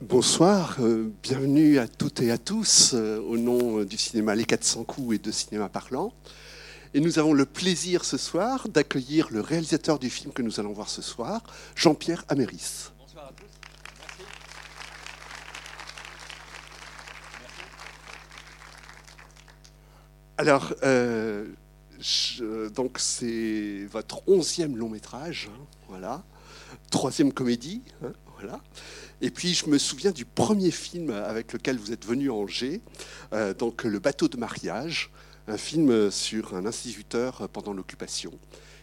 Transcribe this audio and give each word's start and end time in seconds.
Bonsoir, 0.00 0.78
euh, 0.80 1.12
bienvenue 1.22 1.78
à 1.78 1.86
toutes 1.86 2.22
et 2.22 2.30
à 2.30 2.38
tous 2.38 2.92
euh, 2.94 3.20
au 3.20 3.36
nom 3.36 3.84
du 3.84 3.98
cinéma 3.98 4.34
Les 4.34 4.46
400 4.46 4.84
coups 4.84 5.16
et 5.16 5.18
de 5.18 5.30
Cinéma 5.30 5.68
Parlant. 5.68 6.14
Et 6.94 7.00
nous 7.00 7.18
avons 7.18 7.34
le 7.34 7.44
plaisir 7.44 8.06
ce 8.06 8.16
soir 8.16 8.66
d'accueillir 8.70 9.28
le 9.30 9.42
réalisateur 9.42 9.98
du 9.98 10.08
film 10.08 10.32
que 10.32 10.40
nous 10.40 10.58
allons 10.58 10.72
voir 10.72 10.88
ce 10.88 11.02
soir, 11.02 11.42
Jean-Pierre 11.76 12.24
Améris. 12.28 12.92
Bonsoir 12.98 13.26
à 13.26 13.32
tous. 13.32 13.44
Merci. 14.00 14.22
Alors, 20.38 20.72
euh, 20.82 21.44
donc 22.74 22.98
c'est 22.98 23.84
votre 23.90 24.26
onzième 24.28 24.76
long 24.76 24.88
métrage, 24.88 25.50
hein, 25.52 25.60
voilà, 25.88 26.22
troisième 26.90 27.32
comédie, 27.32 27.82
hein, 28.02 28.12
voilà. 28.38 28.60
Et 29.20 29.30
puis 29.30 29.52
je 29.52 29.68
me 29.68 29.76
souviens 29.76 30.12
du 30.12 30.24
premier 30.24 30.70
film 30.70 31.10
avec 31.10 31.52
lequel 31.52 31.76
vous 31.76 31.92
êtes 31.92 32.06
venu 32.06 32.30
à 32.30 32.34
Angers, 32.34 32.80
euh, 33.32 33.52
donc 33.52 33.84
Le 33.84 33.98
bateau 33.98 34.28
de 34.28 34.36
mariage, 34.36 35.10
un 35.46 35.58
film 35.58 36.10
sur 36.10 36.54
un 36.54 36.64
instituteur 36.64 37.48
pendant 37.50 37.72
l'occupation. 37.72 38.32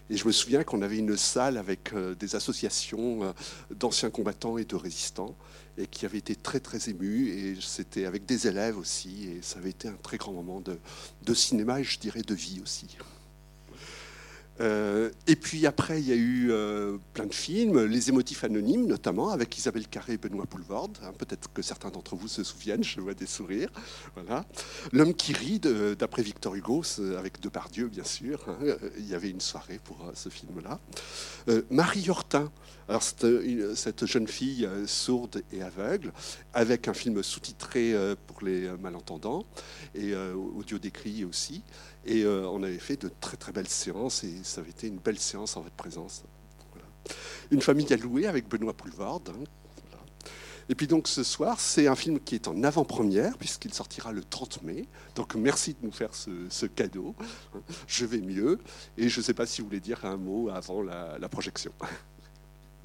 Et 0.09 0.17
je 0.17 0.25
me 0.25 0.31
souviens 0.31 0.63
qu'on 0.63 0.81
avait 0.81 0.97
une 0.97 1.17
salle 1.17 1.57
avec 1.57 1.93
euh, 1.93 2.16
des 2.16 2.35
associations 2.35 3.23
euh, 3.23 3.31
d'anciens 3.71 4.09
combattants 4.09 4.57
et 4.57 4.66
de 4.66 4.75
résistants, 4.75 5.35
et 5.77 5.88
qui 5.88 6.05
avait 6.05 6.17
été 6.17 6.35
très 6.35 6.59
très 6.59 6.89
ému. 6.89 7.27
Et 7.30 7.55
c'était 7.61 8.05
avec 8.05 8.25
des 8.25 8.47
élèves 8.47 8.77
aussi, 8.77 9.30
et 9.30 9.41
ça 9.41 9.59
avait 9.59 9.71
été 9.71 9.88
un 9.88 9.97
très 10.02 10.17
grand 10.17 10.31
moment 10.31 10.61
de 10.61 11.33
cinéma 11.33 11.81
et 11.81 11.83
je 11.83 11.99
dirais 11.99 12.21
de 12.21 12.33
vie 12.33 12.61
aussi. 12.63 12.97
Euh, 14.59 15.11
et 15.27 15.35
puis 15.35 15.66
après, 15.66 16.02
il 16.02 16.07
y 16.07 16.11
a 16.11 16.16
eu 16.16 16.47
euh, 16.52 16.97
plein 17.13 17.25
de 17.25 17.34
films, 17.34 17.85
Les 17.85 18.09
émotifs 18.09 18.43
anonymes 18.43 18.88
notamment, 18.88 19.30
avec 19.30 19.57
Isabelle 19.57 19.88
Carré 19.88 20.13
et 20.13 20.17
Benoît 20.17 20.45
Poulvorde. 20.45 20.97
Hein, 21.03 21.11
peut-être 21.17 21.52
que 21.53 21.61
certains 21.61 21.89
d'entre 21.89 22.16
vous 22.16 22.27
se 22.27 22.43
souviennent, 22.43 22.83
je 22.83 22.99
vois 22.99 23.13
des 23.13 23.25
sourires. 23.25 23.70
Voilà. 24.16 24.45
L'homme 24.91 25.14
qui 25.14 25.33
rit, 25.33 25.59
d'après 25.59 26.22
Victor 26.22 26.55
Hugo, 26.55 26.81
avec 27.17 27.39
Depardieu, 27.41 27.88
bien 27.88 28.03
sûr. 28.03 28.44
Hein, 28.47 28.75
il 28.97 29.08
y 29.08 29.16
avait 29.16 29.30
une 29.30 29.41
soirée 29.41 29.80
pour 29.83 29.97
euh, 30.05 30.11
ce 30.14 30.30
film-là. 30.30 30.80
Marie 31.69 32.09
Hortin, 32.09 32.52
alors 32.89 33.03
cette, 33.03 34.05
jeune 34.05 34.27
fille 34.27 34.67
sourde 34.86 35.42
et 35.53 35.61
aveugle, 35.61 36.11
avec 36.53 36.89
un 36.89 36.94
film 36.94 37.23
sous-titré 37.23 37.95
pour 38.27 38.44
les 38.44 38.69
malentendants 38.81 39.45
et 39.95 40.14
audio 40.14 40.77
décrit 40.77 41.23
aussi. 41.23 41.64
Et 42.08 42.23
euh, 42.23 42.47
on 42.47 42.64
avait 42.64 42.80
fait 42.80 43.02
de 43.02 43.11
très 43.19 43.36
très 43.36 43.52
belles 43.52 43.67
séances 43.67 44.23
ça 44.48 44.62
avait 44.62 44.72
été 44.72 44.88
une 44.88 44.98
belle 44.98 45.20
séance 45.20 45.58
en 45.58 45.62
votre 45.62 45.76
présence. 45.76 46.23
Une 47.52 47.62
famille 47.62 47.92
à 47.94 47.98
louer 47.98 48.28
avec 48.28 48.48
Benoît 48.48 48.73
Poulvard. 48.73 49.22
Hein, 49.30 49.44
et 50.70 50.76
puis 50.76 50.88
donc 50.88 51.08
ce 51.08 51.23
soir, 51.23 51.59
c'est 51.59 51.88
un 51.88 51.95
film 51.95 52.20
qui 52.20 52.36
est 52.36 52.48
en 52.48 52.62
avant-première 52.64 53.38
puisqu'il 53.38 53.73
sortira 53.73 54.12
le 54.12 54.23
30 54.23 54.64
mai. 54.64 54.88
Donc 55.16 55.36
merci 55.36 55.73
de 55.73 55.86
nous 55.86 55.92
faire 55.92 56.14
ce, 56.14 56.66
cadeau. 56.66 57.16
Je 57.88 58.06
vais 58.06 58.20
mieux 58.20 58.59
et 58.98 59.08
je 59.08 59.20
ne 59.20 59.23
sais 59.23 59.34
pas 59.34 59.45
si 59.45 59.62
vous 59.62 59.67
voulez 59.67 59.80
dire 59.80 60.04
un 60.04 60.17
mot 60.17 60.50
avant 60.50 60.82
la 60.82 61.30
projection. 61.30 61.72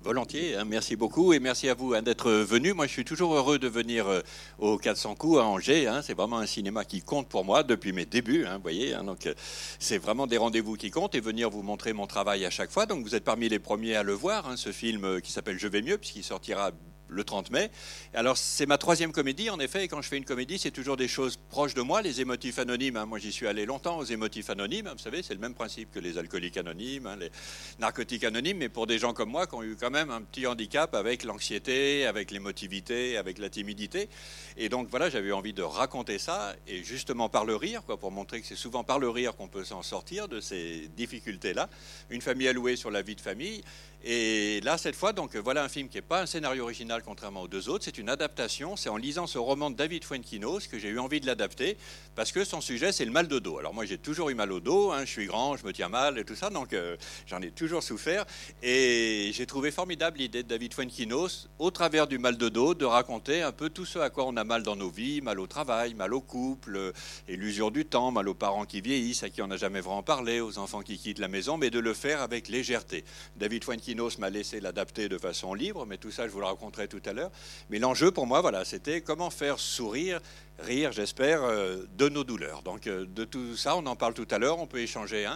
Volontiers, 0.02 0.56
hein, 0.56 0.64
merci 0.64 0.96
beaucoup 0.96 1.32
et 1.32 1.38
merci 1.38 1.68
à 1.68 1.74
vous 1.74 1.94
hein, 1.94 2.02
d'être 2.02 2.32
venu. 2.32 2.72
Moi, 2.72 2.88
je 2.88 2.92
suis 2.92 3.04
toujours 3.04 3.36
heureux 3.36 3.60
de 3.60 3.68
venir 3.68 4.08
euh, 4.08 4.20
au 4.58 4.76
400 4.76 5.14
coups 5.14 5.38
à 5.38 5.44
Angers. 5.44 5.86
Hein. 5.86 6.02
c'est 6.02 6.14
vraiment 6.14 6.38
un 6.38 6.46
cinéma 6.46 6.84
qui 6.84 7.02
compte 7.02 7.28
pour 7.28 7.44
moi 7.44 7.62
depuis 7.62 7.92
mes 7.92 8.04
débuts. 8.04 8.44
vous 8.44 8.62
voyez, 8.62 8.94
donc 9.06 9.26
euh, 9.26 9.34
c'est 9.78 9.98
vraiment 9.98 10.26
des 10.26 10.38
rendez-vous 10.38 10.74
qui 10.74 10.90
comptent 10.90 11.14
et 11.14 11.20
venir 11.20 11.50
vous 11.50 11.62
montrer 11.62 11.92
mon 11.92 12.08
travail 12.08 12.44
à 12.44 12.50
chaque 12.50 12.72
fois. 12.72 12.84
Donc 12.86 13.04
vous 13.04 13.14
êtes 13.14 13.22
parmi 13.22 13.48
les 13.48 13.60
premiers 13.60 13.94
à 13.94 14.02
le 14.02 14.12
voir, 14.12 14.58
ce 14.58 14.72
film 14.72 15.04
euh, 15.04 15.20
qui 15.20 15.30
s'appelle 15.30 15.58
Je 15.60 15.68
vais 15.68 15.82
mieux, 15.82 15.98
puisqu'il 15.98 16.24
sortira 16.24 16.72
le 17.12 17.24
30 17.24 17.50
mai. 17.50 17.70
Alors, 18.14 18.36
c'est 18.36 18.66
ma 18.66 18.78
troisième 18.78 19.12
comédie, 19.12 19.50
en 19.50 19.60
effet, 19.60 19.84
et 19.84 19.88
quand 19.88 20.02
je 20.02 20.08
fais 20.08 20.16
une 20.16 20.24
comédie, 20.24 20.58
c'est 20.58 20.70
toujours 20.70 20.96
des 20.96 21.08
choses 21.08 21.38
proches 21.50 21.74
de 21.74 21.82
moi. 21.82 22.02
Les 22.02 22.20
émotifs 22.20 22.58
anonymes, 22.58 22.96
hein. 22.96 23.06
moi 23.06 23.18
j'y 23.18 23.32
suis 23.32 23.46
allé 23.46 23.66
longtemps 23.66 23.98
aux 23.98 24.04
émotifs 24.04 24.50
anonymes, 24.50 24.90
vous 24.92 24.98
savez, 24.98 25.22
c'est 25.22 25.34
le 25.34 25.40
même 25.40 25.54
principe 25.54 25.90
que 25.92 25.98
les 25.98 26.18
alcooliques 26.18 26.56
anonymes, 26.56 27.06
hein, 27.06 27.16
les 27.16 27.30
narcotiques 27.78 28.24
anonymes, 28.24 28.58
mais 28.58 28.68
pour 28.68 28.86
des 28.86 28.98
gens 28.98 29.12
comme 29.12 29.30
moi 29.30 29.46
qui 29.46 29.54
ont 29.54 29.62
eu 29.62 29.76
quand 29.76 29.90
même 29.90 30.10
un 30.10 30.22
petit 30.22 30.46
handicap 30.46 30.94
avec 30.94 31.24
l'anxiété, 31.24 32.06
avec 32.06 32.30
l'émotivité, 32.30 33.16
avec 33.16 33.38
la 33.38 33.50
timidité. 33.50 34.08
Et 34.56 34.68
donc 34.68 34.88
voilà, 34.88 35.10
j'avais 35.10 35.32
envie 35.32 35.52
de 35.52 35.62
raconter 35.62 36.18
ça, 36.18 36.54
et 36.66 36.82
justement 36.82 37.28
par 37.28 37.44
le 37.44 37.56
rire, 37.56 37.82
quoi, 37.84 37.98
pour 37.98 38.10
montrer 38.10 38.40
que 38.40 38.46
c'est 38.46 38.56
souvent 38.56 38.84
par 38.84 38.98
le 38.98 39.08
rire 39.08 39.36
qu'on 39.36 39.48
peut 39.48 39.64
s'en 39.64 39.82
sortir 39.82 40.28
de 40.28 40.40
ces 40.40 40.88
difficultés-là. 40.96 41.68
Une 42.10 42.20
famille 42.20 42.48
allouée 42.48 42.76
sur 42.76 42.90
la 42.90 43.02
vie 43.02 43.14
de 43.14 43.20
famille. 43.20 43.62
Et 44.04 44.60
là, 44.62 44.78
cette 44.78 44.96
fois, 44.96 45.12
donc 45.12 45.36
voilà 45.36 45.62
un 45.62 45.68
film 45.68 45.88
qui 45.88 45.96
n'est 45.96 46.02
pas 46.02 46.22
un 46.22 46.26
scénario 46.26 46.64
original 46.64 47.01
contrairement 47.04 47.42
aux 47.42 47.48
deux 47.48 47.68
autres. 47.68 47.84
C'est 47.84 47.98
une 47.98 48.08
adaptation. 48.08 48.76
C'est 48.76 48.88
en 48.88 48.96
lisant 48.96 49.26
ce 49.26 49.38
roman 49.38 49.70
de 49.70 49.76
David 49.76 50.04
Fuenquinos 50.04 50.66
que 50.66 50.78
j'ai 50.78 50.88
eu 50.88 50.98
envie 50.98 51.20
de 51.20 51.26
l'adapter 51.26 51.76
parce 52.14 52.32
que 52.32 52.44
son 52.44 52.60
sujet, 52.60 52.92
c'est 52.92 53.04
le 53.04 53.10
mal 53.10 53.28
de 53.28 53.38
dos. 53.38 53.58
Alors 53.58 53.74
moi, 53.74 53.84
j'ai 53.84 53.98
toujours 53.98 54.30
eu 54.30 54.34
mal 54.34 54.52
au 54.52 54.60
dos. 54.60 54.92
Hein. 54.92 55.04
je 55.04 55.10
suis 55.10 55.26
grand, 55.26 55.56
je 55.56 55.66
me 55.66 55.72
tiens 55.72 55.88
mal 55.88 56.18
et 56.18 56.24
tout 56.24 56.34
ça, 56.34 56.50
donc 56.50 56.72
euh, 56.72 56.96
j'en 57.26 57.40
ai 57.42 57.50
toujours 57.50 57.82
souffert. 57.82 58.24
Et 58.62 59.30
j'ai 59.32 59.46
trouvé 59.46 59.70
formidable 59.70 60.18
l'idée 60.18 60.42
de 60.42 60.48
David 60.48 60.74
Fuenquinos, 60.74 61.48
au 61.58 61.70
travers 61.70 62.06
du 62.06 62.18
mal 62.18 62.36
de 62.36 62.48
dos, 62.48 62.74
de 62.74 62.84
raconter 62.84 63.42
un 63.42 63.52
peu 63.52 63.70
tout 63.70 63.84
ce 63.84 63.98
à 63.98 64.10
quoi 64.10 64.26
on 64.26 64.36
a 64.36 64.44
mal 64.44 64.62
dans 64.62 64.76
nos 64.76 64.90
vies, 64.90 65.20
mal 65.20 65.40
au 65.40 65.46
travail, 65.46 65.94
mal 65.94 66.14
au 66.14 66.20
couple, 66.20 66.92
et 67.28 67.36
l'usure 67.36 67.70
du 67.70 67.84
temps, 67.84 68.10
mal 68.10 68.28
aux 68.28 68.34
parents 68.34 68.64
qui 68.64 68.80
vieillissent, 68.80 69.22
à 69.22 69.30
qui 69.30 69.42
on 69.42 69.46
n'a 69.48 69.56
jamais 69.56 69.80
vraiment 69.80 70.02
parlé, 70.02 70.40
aux 70.40 70.58
enfants 70.58 70.82
qui 70.82 70.98
quittent 70.98 71.18
la 71.18 71.28
maison, 71.28 71.56
mais 71.56 71.70
de 71.70 71.78
le 71.78 71.94
faire 71.94 72.22
avec 72.22 72.48
légèreté. 72.48 73.04
David 73.36 73.64
Fuenquinos 73.64 74.18
m'a 74.18 74.30
laissé 74.30 74.60
l'adapter 74.60 75.08
de 75.08 75.18
façon 75.18 75.54
libre, 75.54 75.86
mais 75.86 75.96
tout 75.96 76.10
ça, 76.10 76.26
je 76.26 76.32
vous 76.32 76.40
le 76.40 76.46
raconterai 76.46 76.88
tout 76.92 77.08
à 77.08 77.12
l'heure. 77.12 77.30
Mais 77.70 77.78
l'enjeu 77.78 78.10
pour 78.10 78.26
moi, 78.26 78.40
voilà, 78.40 78.64
c'était 78.64 79.00
comment 79.00 79.30
faire 79.30 79.58
sourire, 79.58 80.20
rire, 80.58 80.92
j'espère, 80.92 81.42
euh, 81.42 81.84
de 81.96 82.08
nos 82.08 82.24
douleurs. 82.24 82.62
Donc 82.62 82.86
euh, 82.86 83.06
de 83.06 83.24
tout 83.24 83.56
ça, 83.56 83.76
on 83.76 83.86
en 83.86 83.96
parle 83.96 84.14
tout 84.14 84.28
à 84.30 84.38
l'heure. 84.38 84.58
On 84.58 84.66
peut 84.66 84.80
échanger 84.80 85.26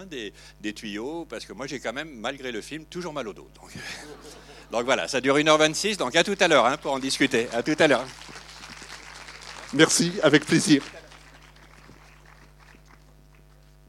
des, 0.61 0.73
tuyaux, 0.73 1.27
parce 1.29 1.47
que 1.47 1.53
moi, 1.53 1.67
j'ai 1.67 1.81
quand 1.81 1.93
même, 1.93 2.11
malgré 2.15 2.53
le 2.53 2.61
film, 2.61 2.85
toujours 2.85 3.13
mal 3.13 3.27
au 3.29 3.33
dos. 3.33 3.49
Donc, 3.61 3.73
donc 4.71 4.85
voilà, 4.85 5.09
ça 5.09 5.21
dure 5.21 5.37
1h26, 5.37 5.97
donc 5.97 6.15
à 6.17 6.25
tout 6.25 6.37
à 6.39 6.49
l'heure 6.49 6.67
hein, 6.67 6.77
pour 6.77 6.93
en 6.93 6.99
discuter. 6.99 7.49
À 7.53 7.63
tout 7.63 7.77
à 7.79 7.87
l'heure. 7.87 8.05
Merci, 9.73 10.13
avec 10.23 10.45
plaisir. 10.45 10.83